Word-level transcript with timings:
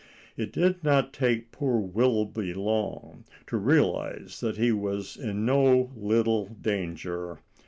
It 0.35 0.51
did 0.51 0.83
not 0.83 1.13
take 1.13 1.51
poor 1.51 1.79
Wilby 1.79 2.55
long 2.55 3.23
to 3.45 3.55
realize 3.57 4.39
that 4.39 4.57
he 4.57 4.71
was 4.71 5.15
in 5.15 5.45
no 5.45 5.91
little 5.95 6.47
danger. 6.47 7.37